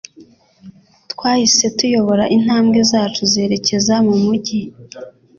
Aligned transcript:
Twahise 1.11 1.65
tuyobora 1.77 2.23
intambwe 2.35 2.79
zacu 2.91 3.21
zerekeza 3.33 3.95
mu 4.07 4.15
mujyi 4.23 4.59